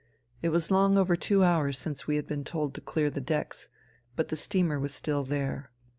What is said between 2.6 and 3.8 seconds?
to clear the decks,